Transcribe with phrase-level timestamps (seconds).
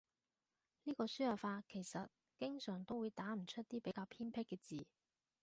[0.85, 4.83] 呢個輸入法其實經常都會打唔出啲比較偏僻嘅字